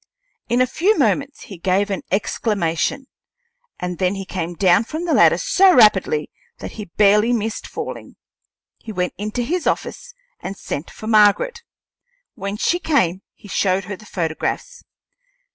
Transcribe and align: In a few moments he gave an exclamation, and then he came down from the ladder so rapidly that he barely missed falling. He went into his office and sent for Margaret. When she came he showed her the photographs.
In 0.49 0.61
a 0.61 0.65
few 0.65 0.97
moments 0.97 1.41
he 1.41 1.59
gave 1.59 1.91
an 1.91 2.01
exclamation, 2.09 3.05
and 3.79 3.99
then 3.99 4.15
he 4.15 4.25
came 4.25 4.55
down 4.55 4.83
from 4.83 5.05
the 5.05 5.13
ladder 5.13 5.37
so 5.37 5.75
rapidly 5.75 6.31
that 6.57 6.71
he 6.71 6.85
barely 6.85 7.31
missed 7.31 7.67
falling. 7.67 8.15
He 8.79 8.91
went 8.91 9.13
into 9.19 9.43
his 9.43 9.67
office 9.67 10.15
and 10.39 10.57
sent 10.57 10.89
for 10.89 11.05
Margaret. 11.05 11.61
When 12.33 12.57
she 12.57 12.79
came 12.79 13.21
he 13.35 13.47
showed 13.47 13.83
her 13.83 13.95
the 13.95 14.07
photographs. 14.07 14.83